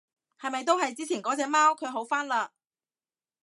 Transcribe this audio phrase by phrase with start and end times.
[0.39, 1.73] 係咪都係之前嗰隻貓？
[1.75, 2.49] 佢好返嘞？